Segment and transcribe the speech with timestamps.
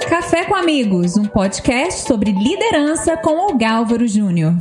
[0.00, 4.54] Café com Amigos, um podcast sobre liderança com o Gálvaro Júnior.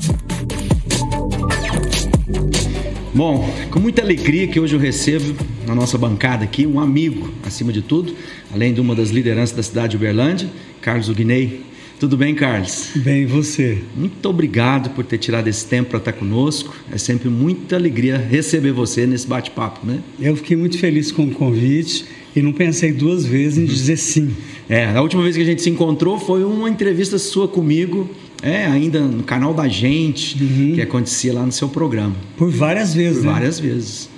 [3.13, 7.71] Bom, com muita alegria que hoje eu recebo na nossa bancada aqui um amigo, acima
[7.71, 8.15] de tudo,
[8.53, 10.49] além de uma das lideranças da cidade de Uberlândia,
[10.81, 11.61] Carlos Ugnei.
[11.99, 12.89] Tudo bem, Carlos?
[12.95, 13.77] Bem, e você?
[13.95, 16.75] Muito obrigado por ter tirado esse tempo para estar conosco.
[16.91, 19.99] É sempre muita alegria receber você nesse bate-papo, né?
[20.19, 22.05] Eu fiquei muito feliz com o convite
[22.35, 24.35] e não pensei duas vezes em dizer sim.
[24.69, 28.09] É, a última vez que a gente se encontrou foi uma entrevista sua comigo,
[28.41, 30.71] é, ainda no canal da gente, uhum.
[30.75, 32.15] que acontecia lá no seu programa.
[32.37, 33.31] Por várias vezes, Por né?
[33.33, 34.09] várias vezes.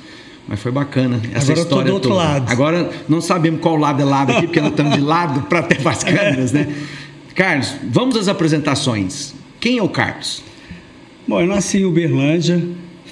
[0.48, 1.94] Mas foi bacana essa Agora história eu tô do toda.
[1.94, 2.52] outro lado.
[2.52, 5.88] Agora não sabemos qual lado é lado aqui, porque nós estamos de lado para ter
[5.88, 6.68] as câmeras, né?
[7.34, 9.34] Carlos, vamos às apresentações.
[9.60, 10.44] Quem é o Carlos?
[11.28, 12.62] Bom, eu nasci em Uberlândia,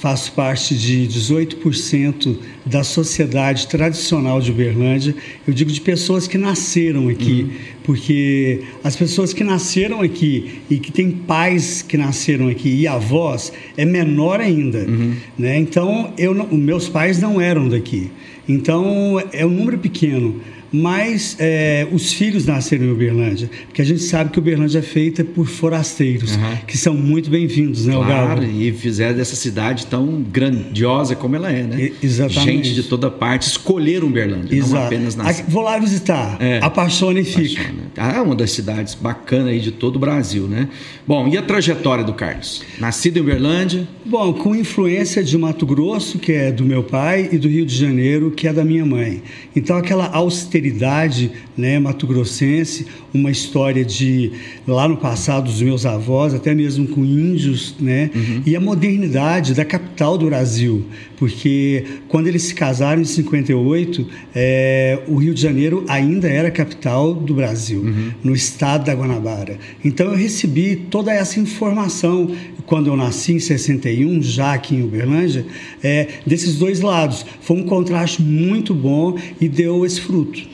[0.01, 5.15] faço parte de 18% da sociedade tradicional de Uberlândia.
[5.47, 7.49] Eu digo de pessoas que nasceram aqui, uhum.
[7.83, 13.53] porque as pessoas que nasceram aqui e que têm pais que nasceram aqui e avós
[13.77, 14.79] é menor ainda.
[14.79, 15.13] Uhum.
[15.37, 15.59] Né?
[15.59, 18.09] Então, eu, meus pais não eram daqui.
[18.49, 20.41] Então, é um número pequeno
[20.71, 25.23] mas é, os filhos nasceram em Uberlândia, porque a gente sabe que Uberlândia é feita
[25.23, 26.57] por forasteiros, uhum.
[26.65, 31.63] que são muito bem-vindos, né, Claro, e fizeram dessa cidade tão grandiosa como ela é,
[31.63, 31.81] né?
[31.81, 32.69] E, exatamente.
[32.69, 34.73] Gente de toda parte escolheram Uberlândia, Exato.
[34.73, 35.45] não apenas nascer.
[35.47, 36.59] Vou lá visitar, é.
[36.61, 37.61] apaixona e fica.
[37.97, 40.69] Ah, é uma das cidades bacanas aí de todo o Brasil, né?
[41.05, 42.63] Bom, e a trajetória do Carlos?
[42.79, 43.87] Nascido em Uberlândia?
[44.05, 47.75] Bom, com influência de Mato Grosso, que é do meu pai, e do Rio de
[47.75, 49.21] Janeiro, que é da minha mãe.
[49.55, 54.31] Então, aquela austeridade prosperidade né, mato-grossense, uma história de
[54.67, 58.43] lá no passado dos meus avós, até mesmo com índios, né, uhum.
[58.45, 60.85] e a modernidade da capital do Brasil,
[61.17, 67.13] porque quando eles se casaram em 58, é, o Rio de Janeiro ainda era capital
[67.13, 68.11] do Brasil, uhum.
[68.23, 69.57] no estado da Guanabara.
[69.83, 72.31] Então eu recebi toda essa informação
[72.65, 75.45] quando eu nasci em 61, já aqui em Uberlândia,
[75.83, 77.25] é, desses dois lados.
[77.41, 80.50] Foi um contraste muito bom e deu esse fruto.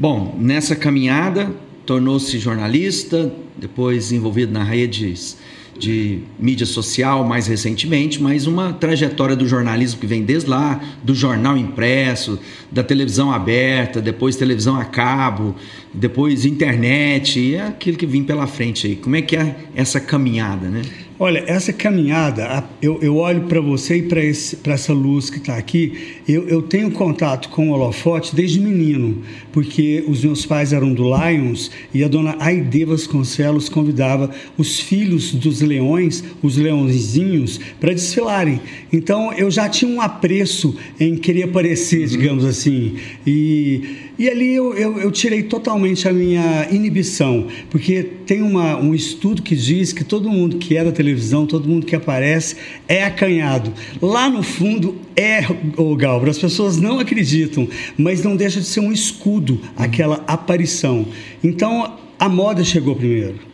[0.00, 1.52] Bom, nessa caminhada,
[1.84, 5.36] tornou-se jornalista, depois envolvido na redes
[5.76, 11.16] de mídia social mais recentemente, mas uma trajetória do jornalismo que vem desde lá, do
[11.16, 12.38] jornal impresso,
[12.70, 15.56] da televisão aberta, depois televisão a cabo,
[15.92, 18.94] depois internet, e é aquilo que vem pela frente aí.
[18.94, 20.82] Como é que é essa caminhada, né?
[21.20, 26.20] Olha, essa caminhada, eu, eu olho para você e para essa luz que está aqui,
[26.28, 29.20] eu, eu, tenho contato com o holofote desde menino,
[29.52, 35.34] porque os meus pais eram do Lions e a dona Aide Vasconcelos convidava os filhos
[35.34, 38.60] dos leões, os leõezinhos, para desfilarem.
[38.92, 42.06] Então eu já tinha um apreço em querer aparecer, uhum.
[42.06, 42.94] digamos assim.
[43.26, 48.92] E e ali eu, eu, eu, tirei totalmente a minha inibição, porque tem uma, um
[48.92, 51.07] estudo que diz que todo mundo que é da televisão,
[51.46, 53.72] todo mundo que aparece é acanhado.
[54.00, 55.40] Lá no fundo é
[55.76, 61.06] o Galbro, as pessoas não acreditam, mas não deixa de ser um escudo aquela aparição.
[61.42, 63.47] Então a moda chegou primeiro.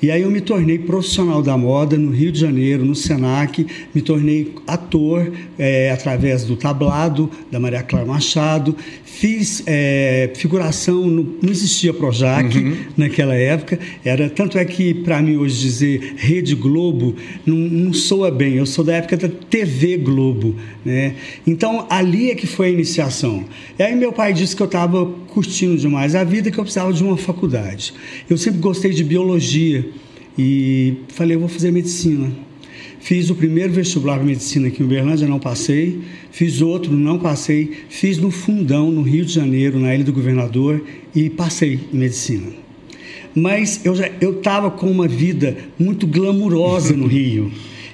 [0.00, 4.00] E aí eu me tornei profissional da moda no Rio de Janeiro, no Senac, me
[4.00, 11.50] tornei ator é, através do tablado da Maria Clara Machado, fiz é, figuração, no, não
[11.50, 12.76] existia Projac uhum.
[12.96, 18.30] naquela época, era tanto é que para mim hoje dizer Rede Globo não, não soa
[18.30, 20.54] bem, eu sou da época da TV Globo,
[20.84, 21.16] né?
[21.44, 23.44] Então ali é que foi a iniciação.
[23.76, 26.92] E aí meu pai disse que eu estava curtindo demais a vida, que eu precisava
[26.92, 27.92] de uma faculdade.
[28.30, 29.87] Eu sempre gostei de biologia
[30.38, 32.30] e falei, eu vou fazer medicina.
[33.00, 36.00] Fiz o primeiro vestibular para medicina aqui em Uberlândia, não passei.
[36.30, 37.70] Fiz outro, não passei.
[37.88, 40.82] Fiz no Fundão, no Rio de Janeiro, na Ilha do Governador,
[41.14, 42.46] e passei em medicina.
[43.34, 47.50] Mas eu já eu estava com uma vida muito glamurosa no Rio.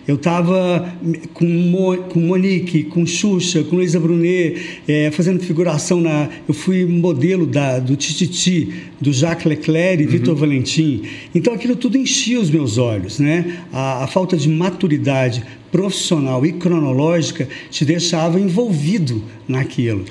[0.06, 0.92] Eu estava
[1.32, 6.28] com, Mo, com Monique, com Xuxa, com Luísa Brunet, é, fazendo figuração na.
[6.46, 10.12] Eu fui modelo da, do Tititi, do Jacques Leclerc e uhum.
[10.12, 11.02] Vitor Valentim.
[11.34, 13.58] Então aquilo tudo enchia os meus olhos, né?
[13.72, 15.42] A, a falta de maturidade
[15.72, 20.04] profissional e cronológica te deixava envolvido naquilo.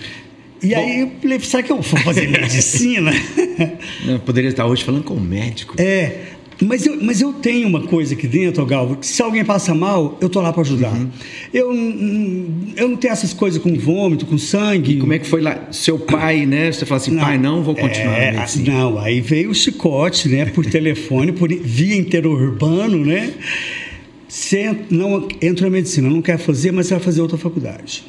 [0.62, 3.12] E Bom, aí eu falei, será que eu vou fazer medicina?
[4.26, 5.76] Poderia estar hoje falando com um médico.
[5.78, 6.34] É.
[6.62, 10.18] Mas eu, mas eu tenho uma coisa aqui dentro, Galvo, que se alguém passa mal,
[10.22, 10.94] eu tô lá para ajudar.
[10.94, 11.10] Uhum.
[11.54, 11.74] Eu,
[12.76, 14.94] eu não tenho essas coisas com vômito, com sangue.
[14.94, 15.68] E como é que foi lá?
[15.72, 16.72] Seu pai, né?
[16.72, 18.18] Você fala assim, não, pai, não vou continuar.
[18.18, 20.46] É, não, aí veio o chicote, né?
[20.46, 23.34] Por telefone, por via interurbano, né?
[24.28, 28.04] Você não entra na medicina, não quer fazer, mas você vai fazer outra faculdade.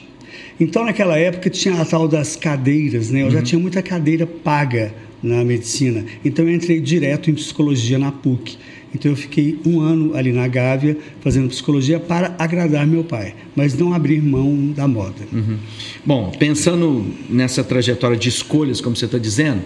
[0.58, 3.22] Então, naquela época, tinha a tal das cadeiras, né?
[3.22, 3.30] Eu uhum.
[3.32, 6.04] já tinha muita cadeira paga na medicina.
[6.22, 8.58] Então eu entrei direto em psicologia na PUC.
[8.94, 13.76] Então eu fiquei um ano ali na Gávea fazendo psicologia para agradar meu pai, mas
[13.76, 15.26] não abrir mão da moda.
[15.32, 15.56] Uhum.
[16.04, 19.62] Bom, pensando nessa trajetória de escolhas, como você está dizendo,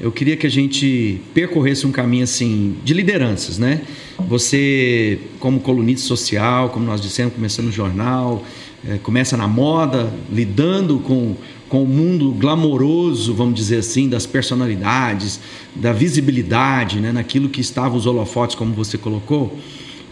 [0.00, 3.82] eu queria que a gente percorresse um caminho assim de lideranças, né?
[4.28, 8.44] Você, como colunista social, como nós dissemos, começando no jornal,
[8.88, 11.34] é, começa na moda, lidando com,
[11.68, 15.40] com o mundo glamouroso, vamos dizer assim, das personalidades,
[15.74, 17.10] da visibilidade, né?
[17.10, 19.58] naquilo que estavam os holofotes, como você colocou.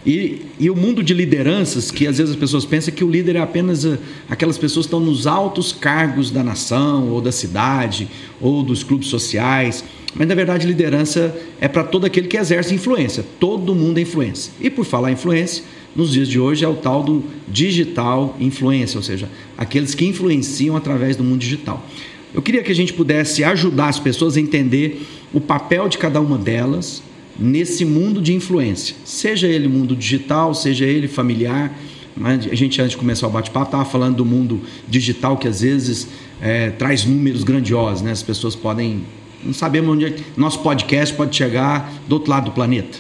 [0.04, 3.36] E, e, o mundo de lideranças, que às vezes as pessoas pensam que o líder
[3.36, 3.96] é apenas a,
[4.28, 9.08] aquelas pessoas que estão nos altos cargos da nação, ou da cidade, ou dos clubes
[9.08, 9.82] sociais.
[10.14, 13.24] Mas na verdade, liderança é para todo aquele que exerce influência.
[13.40, 14.52] Todo mundo é influência.
[14.60, 19.02] E por falar influência, nos dias de hoje é o tal do digital influência, ou
[19.02, 21.84] seja, aqueles que influenciam através do mundo digital.
[22.32, 26.20] Eu queria que a gente pudesse ajudar as pessoas a entender o papel de cada
[26.20, 27.02] uma delas
[27.38, 31.76] nesse mundo de influência, seja ele mundo digital, seja ele familiar.
[32.22, 36.06] A gente, antes de começar o bate-papo, estava falando do mundo digital que às vezes
[36.40, 38.12] é, traz números grandiosos, né?
[38.12, 39.02] As pessoas podem.
[39.42, 42.98] Não sabemos onde é, nosso podcast pode chegar do outro lado do planeta.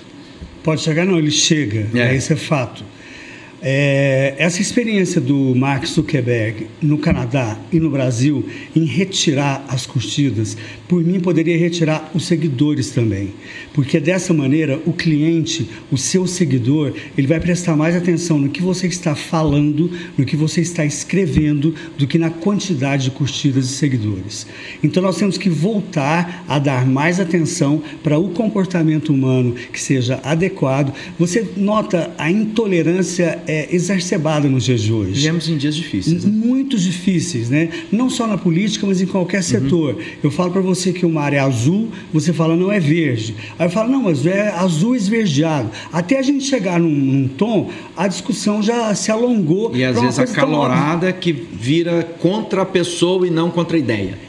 [0.64, 1.86] Pode chegar, não, ele chega.
[1.94, 2.14] É.
[2.14, 2.82] Esse é fato.
[3.66, 8.46] É, essa experiência do Mark Zuckerberg no Canadá e no Brasil
[8.76, 10.54] em retirar as curtidas,
[10.86, 13.32] por mim poderia retirar os seguidores também,
[13.72, 18.60] porque dessa maneira o cliente, o seu seguidor, ele vai prestar mais atenção no que
[18.60, 23.68] você está falando, no que você está escrevendo, do que na quantidade de curtidas e
[23.68, 24.46] seguidores.
[24.82, 30.20] Então nós temos que voltar a dar mais atenção para o comportamento humano que seja
[30.22, 30.94] adequado.
[31.18, 35.12] Você nota a intolerância exacerbada nos dias de hoje.
[35.12, 36.24] Vivemos em dias difíceis.
[36.24, 36.30] Né?
[36.30, 37.68] Muito difíceis, né?
[37.90, 39.42] Não só na política, mas em qualquer uhum.
[39.42, 39.94] setor.
[39.94, 40.02] Uhum.
[40.22, 43.34] Eu falo para você que uma área é azul, você fala não é verde.
[43.58, 45.70] Aí eu falo, não, mas é azul esverdeado.
[45.92, 49.74] Até a gente chegar num, num tom, a discussão já se alongou.
[49.74, 54.23] E às vezes acalorada que vira contra a pessoa e não contra a ideia.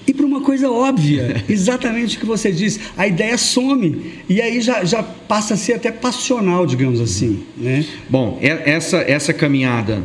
[0.46, 4.14] Coisa óbvia, exatamente o que você disse, a ideia some.
[4.30, 7.44] E aí já, já passa a ser até passional, digamos assim.
[7.58, 7.84] Né?
[8.08, 10.04] Bom, essa, essa caminhada,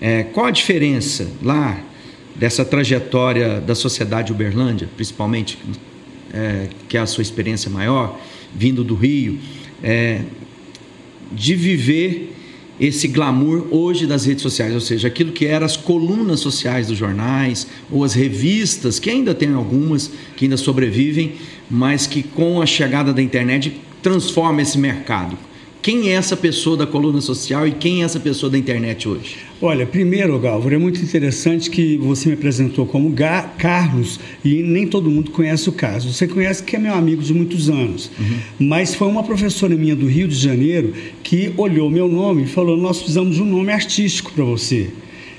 [0.00, 1.80] é, qual a diferença lá
[2.36, 5.58] dessa trajetória da sociedade Uberlândia, principalmente,
[6.32, 8.20] é, que é a sua experiência maior,
[8.54, 9.40] vindo do Rio,
[9.82, 10.20] é,
[11.32, 12.33] de viver
[12.80, 16.98] esse glamour hoje das redes sociais, ou seja, aquilo que eram as colunas sociais dos
[16.98, 21.34] jornais ou as revistas, que ainda tem algumas que ainda sobrevivem,
[21.70, 25.38] mas que com a chegada da internet transforma esse mercado.
[25.84, 29.36] Quem é essa pessoa da coluna social e quem é essa pessoa da internet hoje?
[29.60, 34.86] Olha, primeiro, Galvor, é muito interessante que você me apresentou como Ga Carlos e nem
[34.86, 36.06] todo mundo conhece o Carlos.
[36.06, 38.38] Você conhece que é meu amigo de muitos anos, uhum.
[38.60, 42.78] mas foi uma professora minha do Rio de Janeiro que olhou meu nome e falou:
[42.78, 44.88] Nós precisamos de um nome artístico para você.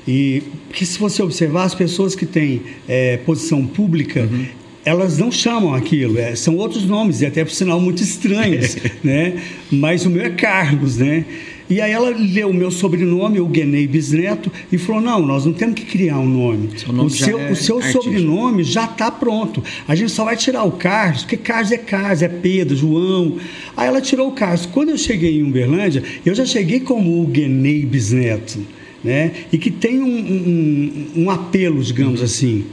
[0.08, 4.46] E que se você observar, as pessoas que têm é, posição pública, uhum
[4.86, 9.42] elas não chamam aquilo, é, são outros nomes, e até por sinal muito estranhos, né?
[9.72, 11.26] Mas o meu é Carlos, né?
[11.68, 15.54] E aí ela leu o meu sobrenome, o Guenei Bisneto, e falou: não, nós não
[15.54, 16.70] temos que criar um nome.
[16.88, 19.64] o seu, é o seu sobrenome já está pronto.
[19.88, 23.38] A gente só vai tirar o Carlos, porque Carlos é Carlos, é Pedro, João.
[23.76, 24.68] Aí ela tirou o Carlos.
[24.68, 28.60] Quando eu cheguei em Uberlândia, eu já cheguei como o Guenei Bisneto,
[29.04, 29.32] né?
[29.52, 32.64] E que tem um, um, um apelo, digamos assim.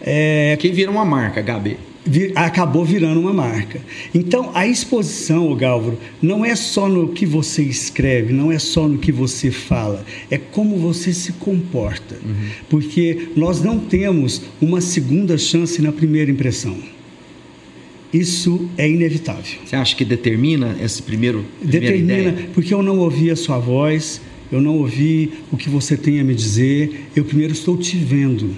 [0.00, 1.76] É, que vira uma marca, Gabi.
[2.34, 3.80] acabou virando uma marca.
[4.14, 8.98] Então, a exposição, Gálvaro, não é só no que você escreve, não é só no
[8.98, 12.16] que você fala, é como você se comporta.
[12.24, 12.48] Uhum.
[12.68, 16.76] Porque nós não temos uma segunda chance na primeira impressão.
[18.12, 19.60] Isso é inevitável.
[19.64, 22.48] Você acha que determina esse primeiro Determina, ideia?
[22.52, 26.24] porque eu não ouvi a sua voz, eu não ouvi o que você tem a
[26.24, 28.56] me dizer, eu primeiro estou te vendo.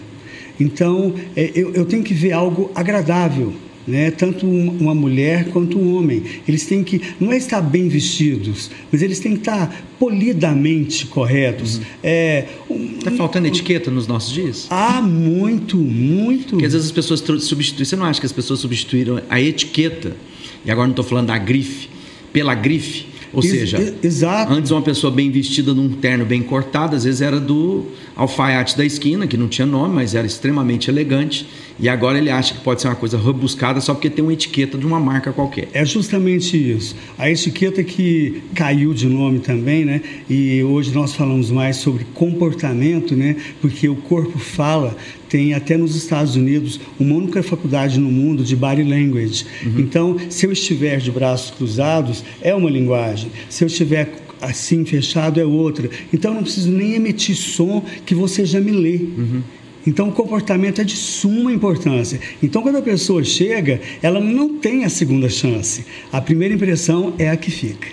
[0.59, 3.53] Então, é, eu, eu tenho que ver algo agradável.
[3.85, 4.13] Né?
[4.13, 6.23] tanto uma mulher quanto um homem.
[6.47, 11.81] Eles têm que, não é estar bem vestidos, mas eles têm que estar polidamente corretos.
[11.81, 11.91] Está uhum.
[12.05, 14.69] é, um, tá faltando etiqueta nos nossos dias?
[14.71, 16.51] Ah, muito, muito.
[16.51, 17.85] Porque às vezes as pessoas substituem.
[17.85, 20.17] Você não acha que as pessoas substituíram a etiqueta,
[20.65, 21.89] e agora não estou falando da grife,
[22.33, 23.12] pela grife?
[23.33, 24.53] Ou Ex seja, exato.
[24.53, 28.85] antes uma pessoa bem vestida num terno bem cortado, às vezes era do alfaiate da
[28.85, 31.47] esquina, que não tinha nome, mas era extremamente elegante.
[31.79, 34.77] E agora ele acha que pode ser uma coisa rebuscada só porque tem uma etiqueta
[34.77, 35.69] de uma marca qualquer.
[35.73, 36.95] É justamente isso.
[37.19, 40.03] A etiqueta que caiu de nome também, né?
[40.29, 43.37] E hoje nós falamos mais sobre comportamento, né?
[43.61, 44.97] Porque o corpo fala
[45.33, 49.47] tem até nos Estados Unidos uma única faculdade no mundo de body language.
[49.65, 49.79] Uhum.
[49.79, 53.33] Então, se eu estiver de braços cruzados, é uma linguagem.
[53.49, 54.13] Se eu estiver
[54.43, 55.89] assim fechado, é outra.
[56.13, 58.97] Então, eu não preciso nem emitir som que você já me lê.
[58.97, 59.43] Uhum.
[59.87, 62.21] Então, o comportamento é de suma importância.
[62.43, 65.87] Então, quando a pessoa chega, ela não tem a segunda chance.
[66.13, 67.89] A primeira impressão é a que fica.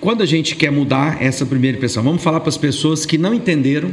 [0.00, 3.34] Quando a gente quer mudar essa primeira impressão, vamos falar para as pessoas que não
[3.34, 3.92] entenderam,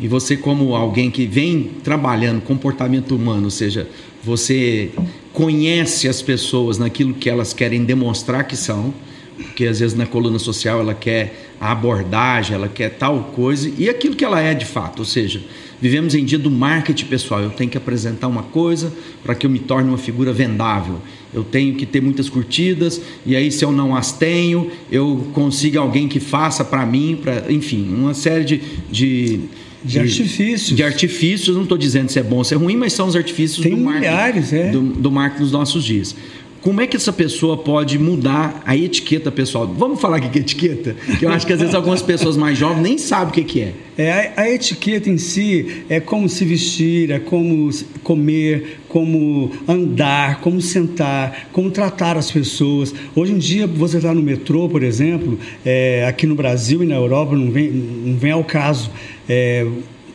[0.00, 3.88] e você, como alguém que vem trabalhando comportamento humano, ou seja,
[4.22, 4.90] você
[5.32, 8.92] conhece as pessoas naquilo que elas querem demonstrar que são,
[9.36, 13.88] porque às vezes na coluna social ela quer a abordagem, ela quer tal coisa, e
[13.88, 15.40] aquilo que ela é de fato, ou seja,
[15.80, 17.40] vivemos em dia do marketing pessoal.
[17.40, 20.98] Eu tenho que apresentar uma coisa para que eu me torne uma figura vendável.
[21.34, 25.78] Eu tenho que ter muitas curtidas, e aí se eu não as tenho, eu consigo
[25.80, 29.40] alguém que faça para mim, pra, enfim, uma série de, de
[29.84, 30.76] de, artifícios.
[30.76, 33.16] De artifícios, não estou dizendo se é bom ou se é ruim, mas são os
[33.16, 34.70] artifícios Tem do marketing, milhares, é.
[34.70, 36.14] do, do marketing dos nossos dias.
[36.62, 39.66] Como é que essa pessoa pode mudar a etiqueta pessoal?
[39.66, 40.94] Vamos falar o que é etiqueta?
[41.18, 43.72] Que eu acho que às vezes algumas pessoas mais jovens nem sabem o que é.
[43.98, 47.68] É, a, a, etiqueta em si é como se vestir, é como
[48.04, 52.94] comer, como andar, como sentar, como tratar as pessoas.
[53.14, 55.36] Hoje em dia, você está no metrô, por exemplo,
[55.66, 58.88] é, aqui no Brasil e na Europa não vem, não vem ao caso.
[59.28, 59.66] É,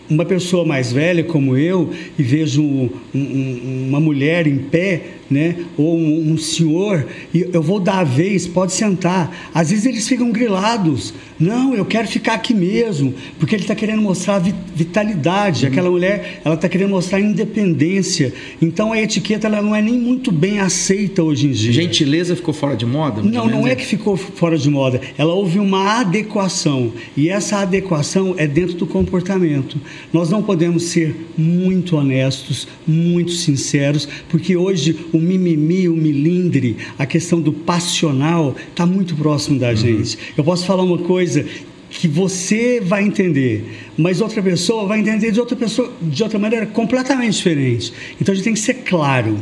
[0.10, 5.56] uma pessoa mais velha como eu e vejo um, um, uma mulher em pé, né,
[5.78, 9.50] ou um, um, senhor, e eu vou dar a vez, pode sentar.
[9.54, 11.14] Às vezes eles ficam grilados.
[11.40, 14.42] Não, eu quero ficar aqui mesmo, porque ele está querendo mostrar
[14.76, 15.66] vitalidade.
[15.66, 15.72] Uhum.
[15.72, 18.34] Aquela mulher, ela está querendo mostrar independência.
[18.62, 21.72] Então a etiqueta ela não é nem muito bem aceita hoje em dia.
[21.72, 23.22] Gentileza ficou fora de moda?
[23.22, 25.00] Não, não é que ficou fora de moda.
[25.18, 29.80] Ela houve uma adequação e essa adequação é dentro do comportamento.
[30.12, 37.06] Nós não podemos ser muito honestos, muito sinceros, porque hoje o mimimi, o milindre, a
[37.06, 39.76] questão do passional está muito próximo da uhum.
[39.76, 40.18] gente.
[40.38, 41.46] Eu posso falar uma coisa
[41.90, 43.64] que você vai entender,
[43.98, 47.94] mas outra pessoa vai entender de outra pessoa de outra maneira completamente diferente.
[48.22, 49.38] Então a gente tem que ser claro.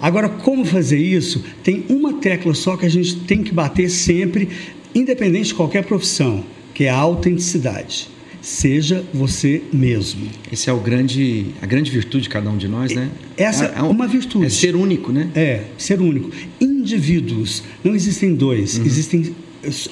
[0.00, 1.44] Agora, como fazer isso?
[1.62, 4.48] Tem uma tecla só que a gente tem que bater sempre,
[4.94, 8.08] independente de qualquer profissão, que é a autenticidade.
[8.40, 10.28] Seja você mesmo.
[10.52, 13.10] Esse é o grande, a grande virtude de cada um de nós, né?
[13.36, 14.46] Essa é, é uma virtude.
[14.46, 15.28] É ser único, né?
[15.34, 16.30] É, ser único.
[16.60, 18.86] Indivíduos, não existem dois, uhum.
[18.86, 19.34] existem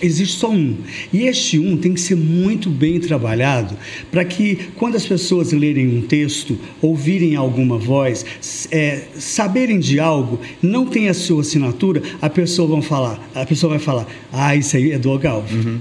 [0.00, 0.76] existe só um.
[1.12, 3.76] E este um tem que ser muito bem trabalhado
[4.10, 8.24] para que, quando as pessoas lerem um texto, ouvirem alguma voz,
[8.70, 13.70] é, saberem de algo, não tem a sua assinatura, a pessoa, vão falar, a pessoa
[13.70, 15.54] vai falar: Ah, isso aí é do Ogalvo.
[15.54, 15.78] Uhum.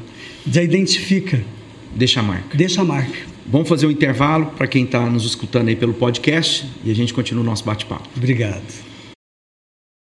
[0.50, 1.44] Já identifica.
[1.96, 2.58] Deixa a marca.
[2.58, 3.18] Deixa a marca.
[3.48, 7.14] Vamos fazer um intervalo para quem está nos escutando aí pelo podcast e a gente
[7.14, 8.10] continua o nosso bate-papo.
[8.16, 8.95] Obrigado.